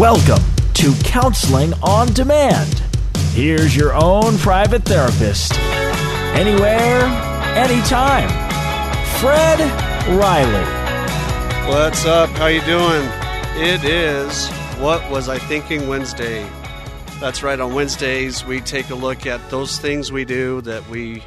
[0.00, 2.78] Welcome to Counseling on Demand.
[3.32, 5.52] Here's your own private therapist.
[6.34, 7.02] Anywhere,
[7.54, 8.30] anytime.
[9.20, 9.60] Fred
[10.18, 11.68] Riley.
[11.68, 12.30] What's up?
[12.30, 13.06] How you doing?
[13.62, 16.48] It is What Was I Thinking Wednesday.
[17.20, 17.60] That's right.
[17.60, 21.22] On Wednesdays, we take a look at those things we do that we,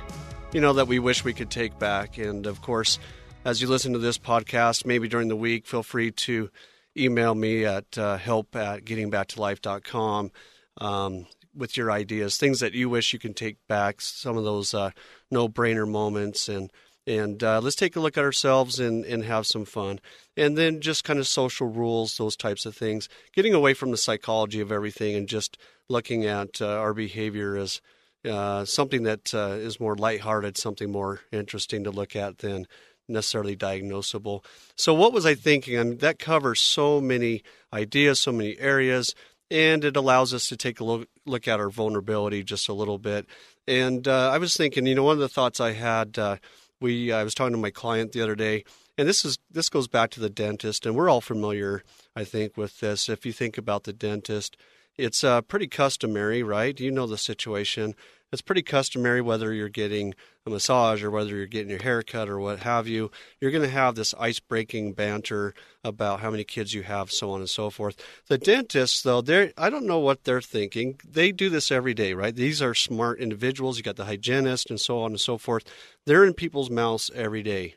[0.51, 2.17] you know, that we wish we could take back.
[2.17, 2.98] And of course,
[3.45, 6.49] as you listen to this podcast, maybe during the week, feel free to
[6.97, 10.31] email me at uh, help at gettingbacktolife.com
[10.79, 14.73] um, with your ideas, things that you wish you can take back, some of those
[14.73, 14.91] uh,
[15.29, 16.49] no brainer moments.
[16.49, 16.71] And,
[17.05, 19.99] and uh, let's take a look at ourselves and, and have some fun.
[20.35, 23.98] And then just kind of social rules, those types of things, getting away from the
[23.98, 25.57] psychology of everything and just
[25.90, 27.81] looking at uh, our behavior as
[28.25, 32.65] uh, something that uh, is more lighthearted, something more interesting to look at than
[33.07, 34.43] necessarily diagnosable.
[34.76, 35.79] So, what was I thinking?
[35.79, 39.15] I mean, that covers so many ideas, so many areas,
[39.51, 42.98] and it allows us to take a look, look at our vulnerability just a little
[42.98, 43.26] bit.
[43.68, 46.37] And uh, I was thinking, you know, one of the thoughts I had, uh,
[46.81, 48.63] we I was talking to my client the other day,
[48.98, 51.84] and this is this goes back to the dentist, and we're all familiar,
[52.15, 53.09] I think, with this.
[53.09, 54.57] If you think about the dentist,
[54.98, 56.79] it's uh, pretty customary, right?
[56.79, 57.96] You know the situation
[58.34, 62.27] it's pretty customary whether you're getting a massage or whether you're getting your hair cut
[62.27, 63.12] or what have you.
[63.40, 65.53] You're going to have this ice breaking banter
[65.84, 67.95] about how many kids you have, so on and so forth.
[68.28, 71.00] The dentists, though, they I don't know what they're thinking.
[71.07, 72.35] They do this every day, right?
[72.35, 73.78] These are smart individuals.
[73.78, 75.63] You got the hygienist and so on and so forth.
[76.06, 77.75] They're in people's mouths every day.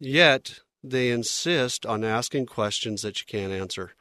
[0.00, 3.92] Yet they insist on asking questions that you can't answer,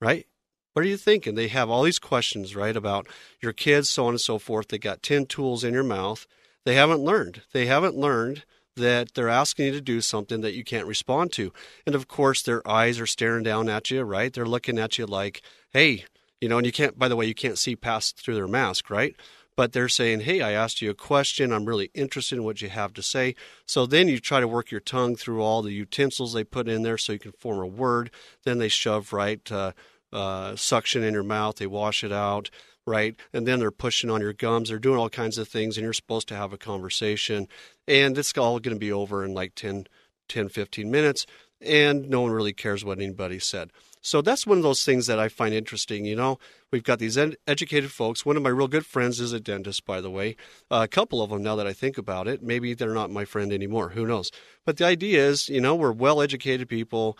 [0.00, 0.26] right?
[0.72, 1.34] What are you thinking?
[1.34, 3.08] They have all these questions, right, about
[3.40, 4.68] your kids, so on and so forth.
[4.68, 6.26] They got 10 tools in your mouth.
[6.64, 7.42] They haven't learned.
[7.52, 8.44] They haven't learned
[8.76, 11.52] that they're asking you to do something that you can't respond to.
[11.86, 14.32] And of course, their eyes are staring down at you, right?
[14.32, 16.04] They're looking at you like, hey,
[16.40, 18.90] you know, and you can't, by the way, you can't see past through their mask,
[18.90, 19.14] right?
[19.56, 21.52] But they're saying, hey, I asked you a question.
[21.52, 23.34] I'm really interested in what you have to say.
[23.66, 26.82] So then you try to work your tongue through all the utensils they put in
[26.82, 28.10] there so you can form a word.
[28.44, 29.72] Then they shove right uh,
[30.12, 32.50] uh, suction in your mouth, they wash it out,
[32.86, 33.16] right?
[33.32, 35.92] And then they're pushing on your gums, they're doing all kinds of things, and you're
[35.92, 37.48] supposed to have a conversation.
[37.86, 39.86] And it's all going to be over in like 10,
[40.28, 41.26] 10, 15 minutes,
[41.60, 43.70] and no one really cares what anybody said.
[44.02, 46.06] So that's one of those things that I find interesting.
[46.06, 46.38] You know,
[46.70, 48.24] we've got these ed- educated folks.
[48.24, 50.36] One of my real good friends is a dentist, by the way.
[50.70, 53.26] Uh, a couple of them, now that I think about it, maybe they're not my
[53.26, 53.90] friend anymore.
[53.90, 54.30] Who knows?
[54.64, 57.18] But the idea is, you know, we're well educated people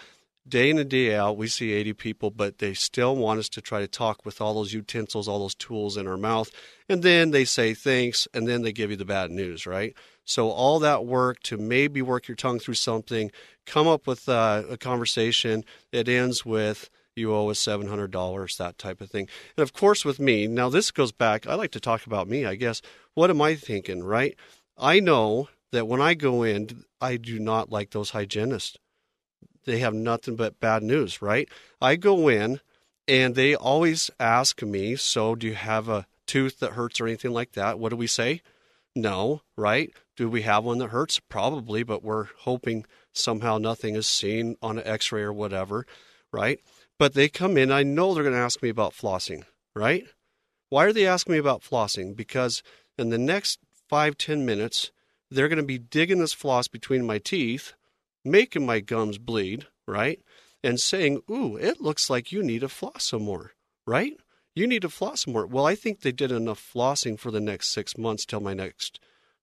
[0.48, 3.60] day in and day out, we see 80 people, but they still want us to
[3.60, 6.50] try to talk with all those utensils, all those tools in our mouth.
[6.88, 9.94] And then they say thanks, and then they give you the bad news, right?
[10.24, 13.30] So, all that work to maybe work your tongue through something,
[13.66, 19.00] come up with uh, a conversation that ends with, you owe us $700, that type
[19.00, 19.28] of thing.
[19.56, 22.46] And of course, with me, now this goes back, I like to talk about me,
[22.46, 22.80] I guess.
[23.14, 24.36] What am I thinking, right?
[24.78, 28.76] I know that when I go in, I do not like those hygienists
[29.64, 31.48] they have nothing but bad news, right?
[31.80, 32.60] I go in
[33.06, 37.32] and they always ask me, So, do you have a tooth that hurts or anything
[37.32, 37.78] like that?
[37.78, 38.42] What do we say?
[38.94, 39.92] No, right?
[40.16, 41.20] Do we have one that hurts?
[41.20, 45.86] Probably, but we're hoping somehow nothing is seen on an x ray or whatever,
[46.32, 46.60] right?
[46.98, 49.44] But they come in, I know they're going to ask me about flossing,
[49.74, 50.04] right?
[50.68, 52.14] Why are they asking me about flossing?
[52.14, 52.62] Because
[52.98, 54.90] in the next five, ten minutes,
[55.30, 57.72] they're going to be digging this floss between my teeth
[58.24, 60.20] making my gums bleed, right?
[60.62, 63.52] And saying, ooh, it looks like you need to floss some more,
[63.86, 64.16] right?
[64.54, 65.46] You need to floss some more.
[65.46, 69.00] Well, I think they did enough flossing for the next six months till my next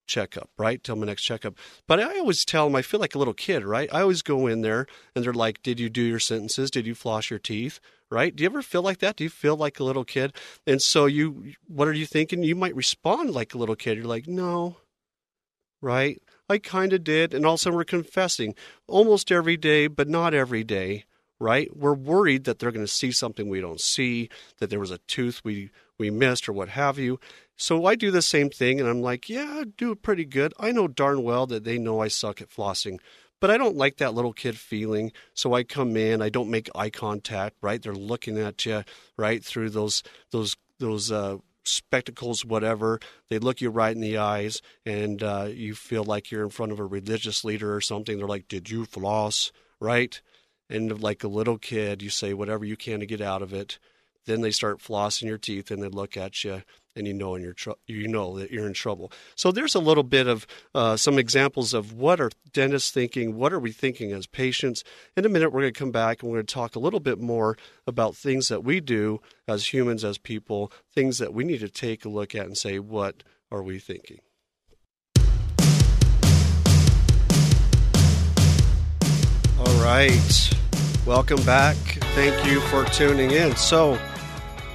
[0.07, 0.84] checkup, right?
[0.84, 1.56] Till my next checkup.
[1.88, 3.94] But I always tell them I feel like a little kid, right?
[3.94, 6.72] I always go in there and they're like, Did you do your sentences?
[6.72, 7.80] Did you floss your teeth?
[8.10, 8.34] Right?
[8.34, 9.18] Do you ever feel like that?
[9.18, 10.34] Do you feel like a little kid?
[10.66, 12.42] And so you what are you thinking?
[12.42, 13.98] You might respond like a little kid.
[13.98, 14.78] You're like, No.
[15.81, 16.22] Right?
[16.50, 17.34] I kind of did.
[17.34, 18.56] And also, we're confessing
[18.88, 21.06] almost every day, but not every day,
[21.40, 21.70] right?
[21.76, 24.30] We're worried that they're going to see something we don't see,
[24.60, 27.20] that there was a tooth we, we missed, or what have you.
[27.58, 30.54] So I do the same thing, and I'm like, yeah, I do it pretty good.
[30.60, 33.00] I know darn well that they know I suck at flossing,
[33.40, 35.12] But I don't like that little kid feeling.
[35.34, 37.82] So I come in, I don't make eye contact, right?
[37.82, 38.84] They're looking at you,
[39.16, 43.00] right, through those those those uh, spectacles, whatever.
[43.30, 46.72] They look you right in the eyes, and uh, you feel like you're in front
[46.72, 48.18] of a religious leader or something.
[48.18, 50.19] They're like, "Did you floss?" Right?
[50.69, 53.80] And like a little kid, you say whatever you can to get out of it.
[54.27, 56.62] Then they start flossing your teeth, and they look at you,
[56.97, 59.12] and you know and you're tr- you know that you're in trouble.
[59.35, 60.45] So there's a little bit of
[60.75, 64.83] uh, some examples of what are dentists thinking, what are we thinking as patients.
[65.15, 67.00] In a minute, we're going to come back and we're going to talk a little
[67.00, 71.59] bit more about things that we do as humans, as people, things that we need
[71.59, 74.19] to take a look at and say, what are we thinking?
[79.59, 80.53] All right.
[81.06, 81.77] Welcome back.
[82.15, 83.56] Thank you for tuning in.
[83.56, 83.97] So,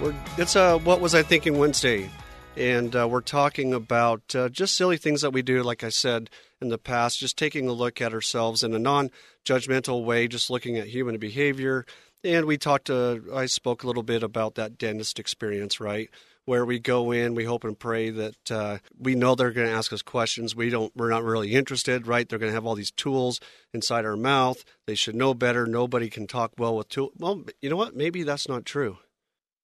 [0.02, 2.10] we're, it's a What Was I Thinking Wednesday,
[2.56, 6.28] and uh, we're talking about uh, just silly things that we do, like I said
[6.60, 9.10] in the past, just taking a look at ourselves in a non
[9.44, 11.86] judgmental way, just looking at human behavior.
[12.24, 16.10] And we talked, uh, I spoke a little bit about that dentist experience, right?
[16.44, 19.72] Where we go in, we hope and pray that uh, we know they're going to
[19.72, 20.56] ask us questions.
[20.56, 22.28] We don't, we're not really interested, right?
[22.28, 23.38] They're going to have all these tools
[23.72, 24.64] inside our mouth.
[24.86, 25.66] They should know better.
[25.66, 27.12] Nobody can talk well with tools.
[27.16, 27.94] Well, you know what?
[27.94, 28.98] Maybe that's not true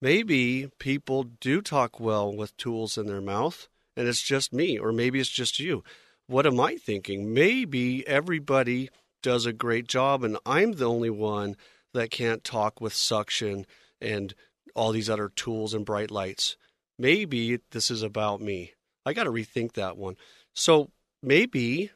[0.00, 4.92] maybe people do talk well with tools in their mouth and it's just me, or
[4.92, 5.82] maybe it's just you.
[6.26, 7.32] What am I thinking?
[7.32, 8.90] Maybe everybody
[9.22, 11.56] does a great job and I'm the only one
[11.94, 13.66] that can't talk with suction
[14.00, 14.34] and
[14.74, 16.56] all these other tools and bright lights.
[16.98, 18.72] Maybe this is about me.
[19.04, 20.16] I got to rethink that one.
[20.54, 20.90] So
[21.22, 21.90] maybe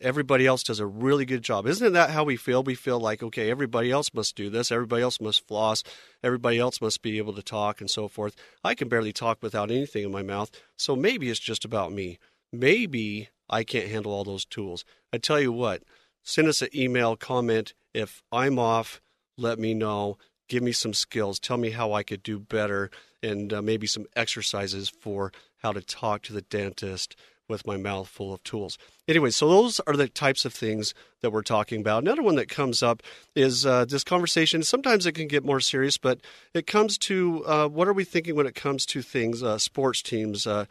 [0.00, 1.66] everybody else does a really good job.
[1.66, 2.62] Isn't that how we feel?
[2.62, 5.82] We feel like, okay, everybody else must do this, everybody else must floss,
[6.22, 8.34] everybody else must be able to talk and so forth.
[8.64, 12.18] I can barely talk without anything in my mouth, so maybe it's just about me.
[12.52, 14.84] Maybe I can't handle all those tools.
[15.12, 15.82] I tell you what,
[16.22, 19.00] send us an email comment if I'm off,
[19.36, 20.18] let me know.
[20.48, 21.38] Give me some skills.
[21.38, 22.90] Tell me how I could do better
[23.22, 27.14] and uh, maybe some exercises for how to talk to the dentist
[27.50, 28.78] with my mouth full of tools.
[29.06, 32.02] Anyway, so those are the types of things that we're talking about.
[32.02, 33.02] Another one that comes up
[33.34, 34.62] is uh, this conversation.
[34.62, 36.20] Sometimes it can get more serious, but
[36.54, 40.00] it comes to uh, what are we thinking when it comes to things, uh, sports
[40.00, 40.64] teams, uh,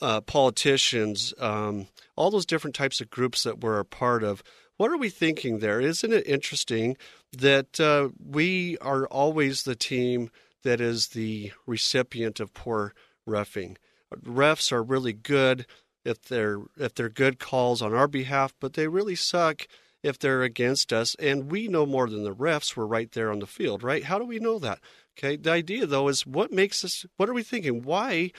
[0.00, 1.86] uh, politicians, um,
[2.16, 4.42] all those different types of groups that we're a part of.
[4.76, 5.80] What are we thinking there?
[5.80, 6.96] Isn't it interesting
[7.32, 10.30] that uh, we are always the team
[10.62, 12.94] that is the recipient of poor
[13.28, 13.76] refing?
[14.24, 15.66] Refs are really good
[16.04, 19.66] if they're if they're good calls on our behalf, but they really suck
[20.02, 21.14] if they're against us.
[21.16, 22.76] And we know more than the refs.
[22.76, 24.04] We're right there on the field, right?
[24.04, 24.80] How do we know that?
[25.18, 25.36] Okay.
[25.36, 27.04] The idea though is what makes us.
[27.16, 27.82] What are we thinking?
[27.82, 28.32] Why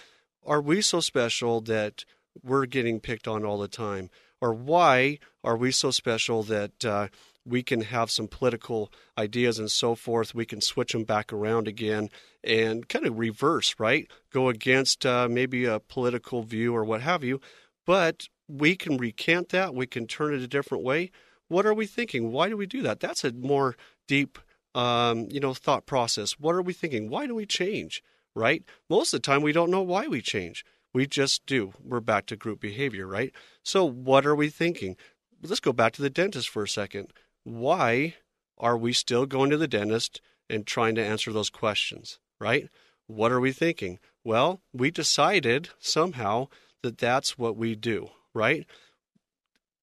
[0.45, 2.05] are we so special that
[2.43, 4.09] we're getting picked on all the time?
[4.39, 7.09] Or why are we so special that uh,
[7.45, 10.35] we can have some political ideas and so forth?
[10.35, 12.09] We can switch them back around again
[12.43, 14.09] and kind of reverse, right?
[14.31, 17.41] Go against uh, maybe a political view or what have you.
[17.85, 19.73] But we can recant that.
[19.73, 21.11] We can turn it a different way.
[21.47, 22.31] What are we thinking?
[22.31, 22.99] Why do we do that?
[22.99, 23.75] That's a more
[24.07, 24.39] deep,
[24.75, 26.33] um, you know, thought process.
[26.39, 27.09] What are we thinking?
[27.09, 28.03] Why do we change?
[28.33, 28.63] Right?
[28.89, 30.63] Most of the time, we don't know why we change.
[30.93, 31.73] We just do.
[31.83, 33.33] We're back to group behavior, right?
[33.63, 34.95] So, what are we thinking?
[35.41, 37.11] Let's go back to the dentist for a second.
[37.43, 38.15] Why
[38.57, 42.19] are we still going to the dentist and trying to answer those questions?
[42.41, 42.67] right?
[43.05, 43.99] What are we thinking?
[44.25, 46.47] Well, we decided somehow
[46.81, 48.65] that that's what we do, right?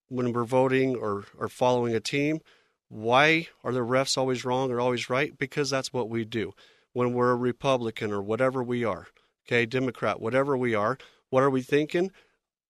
[0.08, 2.40] When we're voting or, or following a team,
[2.88, 5.38] why are the refs always wrong or always right?
[5.38, 6.52] Because that's what we do.
[6.92, 9.06] When we're a Republican or whatever we are,
[9.46, 10.98] okay, Democrat, whatever we are,
[11.30, 12.10] what are we thinking?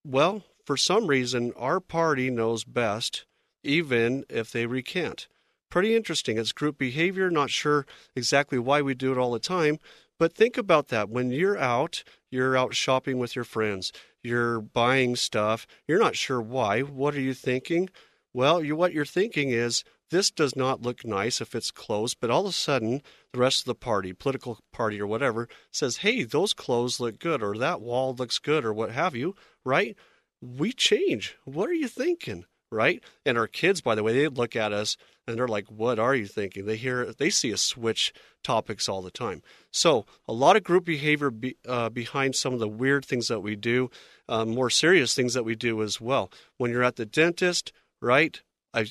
[0.05, 3.25] Well, for some reason, our party knows best,
[3.63, 5.27] even if they recant
[5.69, 6.37] pretty interesting.
[6.37, 7.85] It's group behavior, not sure
[8.15, 9.79] exactly why we do it all the time,
[10.17, 11.09] but think about that.
[11.09, 16.41] When you're out, you're out shopping with your friends, you're buying stuff, you're not sure
[16.41, 16.81] why.
[16.81, 17.89] What are you thinking?
[18.33, 22.31] Well, you, what you're thinking is, this does not look nice if it's closed, but
[22.31, 26.23] all of a sudden, the rest of the party, political party or whatever, says, hey,
[26.23, 29.95] those clothes look good, or that wall looks good, or what have you, right?
[30.41, 31.37] We change.
[31.45, 32.45] What are you thinking?
[32.71, 33.03] Right?
[33.25, 34.97] And our kids, by the way, they look at us
[35.27, 39.01] and they're like, "What are you thinking?" They hear, they see us switch topics all
[39.01, 39.41] the time.
[39.71, 43.41] So a lot of group behavior be, uh, behind some of the weird things that
[43.41, 43.89] we do,
[44.27, 46.31] um, more serious things that we do as well.
[46.57, 47.71] When you're at the dentist,
[48.01, 48.41] right?
[48.73, 48.87] I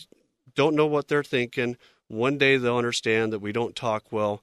[0.55, 1.77] don't know what they're thinking.
[2.09, 4.43] One day they'll understand that we don't talk well.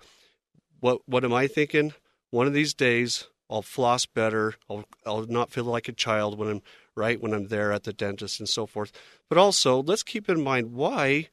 [0.79, 1.93] What what am I thinking?
[2.31, 4.55] One of these days I'll floss better.
[4.69, 6.61] I'll I'll not feel like a child when I'm
[6.95, 7.21] right?
[7.21, 8.91] When I'm there at the dentist and so forth.
[9.29, 11.29] But also, let's keep in mind why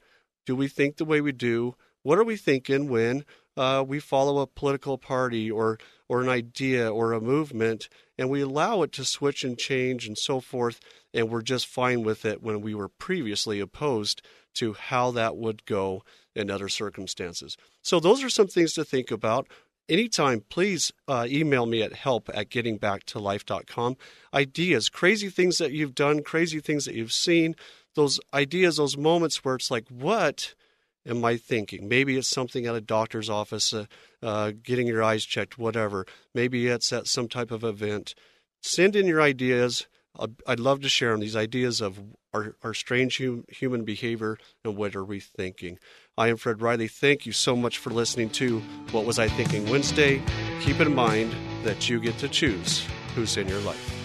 [0.46, 1.76] do we think the way we do?
[2.02, 3.24] What are we thinking when
[3.56, 5.78] uh, we follow a political party or
[6.08, 7.88] or an idea or a movement,
[8.18, 10.78] and we allow it to switch and change and so forth,
[11.14, 14.20] and we're just fine with it when we were previously opposed
[14.54, 16.02] to how that would go
[16.34, 17.56] in other circumstances.
[17.80, 19.48] So those are some things to think about.
[19.92, 23.98] Anytime, please uh, email me at help at gettingbacktolife.com.
[24.32, 27.54] Ideas, crazy things that you've done, crazy things that you've seen,
[27.94, 30.54] those ideas, those moments where it's like, what
[31.06, 31.90] am I thinking?
[31.90, 33.84] Maybe it's something at a doctor's office, uh,
[34.22, 36.06] uh, getting your eyes checked, whatever.
[36.34, 38.14] Maybe it's at some type of event.
[38.62, 39.86] Send in your ideas.
[40.46, 42.00] I'd love to share them, these ideas of
[42.32, 45.78] our, our strange hum, human behavior and what are we thinking.
[46.18, 46.88] I am Fred Riley.
[46.88, 50.22] Thank you so much for listening to What Was I Thinking Wednesday.
[50.60, 54.01] Keep in mind that you get to choose who's in your life.